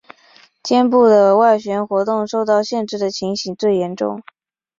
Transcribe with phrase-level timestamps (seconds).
[0.63, 4.19] 肩部的外旋活动受到限制的情形最严重。